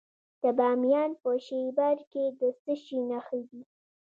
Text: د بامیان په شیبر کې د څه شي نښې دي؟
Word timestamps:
د 0.41 0.43
بامیان 0.57 1.11
په 1.21 1.29
شیبر 1.45 1.97
کې 2.11 2.23
د 2.39 2.41
څه 2.61 2.73
شي 2.83 2.99
نښې 3.09 3.41
دي؟ 3.49 3.61